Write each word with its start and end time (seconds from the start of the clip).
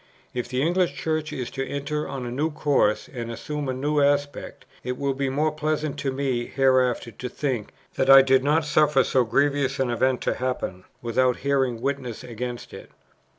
"If 0.33 0.47
the 0.49 0.63
English 0.63 0.95
Church 0.95 1.31
is 1.31 1.51
to 1.51 1.67
enter 1.67 2.07
on 2.07 2.25
a 2.25 2.31
new 2.31 2.49
course, 2.49 3.07
and 3.07 3.29
assume 3.29 3.69
a 3.69 3.73
new 3.73 4.01
aspect, 4.01 4.65
it 4.83 4.97
will 4.97 5.13
be 5.13 5.29
more 5.29 5.51
pleasant 5.51 5.99
to 5.99 6.11
me 6.11 6.47
hereafter 6.47 7.11
to 7.11 7.29
think, 7.29 7.69
that 7.93 8.09
I 8.09 8.23
did 8.23 8.43
not 8.43 8.65
suffer 8.65 9.03
so 9.03 9.23
grievous 9.23 9.79
an 9.79 9.91
event 9.91 10.21
to 10.21 10.33
happen, 10.33 10.85
without 11.03 11.43
bearing 11.43 11.81
witness 11.81 12.23
against 12.23 12.73
it. 12.73 12.89